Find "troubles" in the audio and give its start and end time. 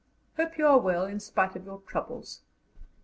1.81-2.41